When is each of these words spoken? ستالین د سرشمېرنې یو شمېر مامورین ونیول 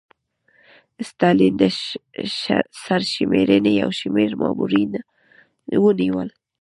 ستالین 1.09 1.53
د 1.61 1.63
سرشمېرنې 2.83 3.71
یو 3.81 3.89
شمېر 3.99 4.29
مامورین 4.41 4.91
ونیول 5.83 6.29